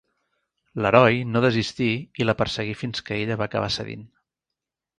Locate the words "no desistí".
1.33-1.89